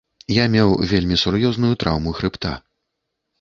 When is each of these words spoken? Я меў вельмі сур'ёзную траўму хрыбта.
Я 0.35 0.45
меў 0.53 0.71
вельмі 0.91 1.17
сур'ёзную 1.23 1.71
траўму 1.85 2.15
хрыбта. 2.21 2.57